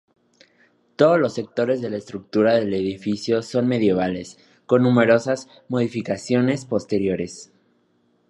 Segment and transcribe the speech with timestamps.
[0.95, 7.51] Todos los sectores de la estructura del edificio son medievales, con numerosas modificaciones posteriores.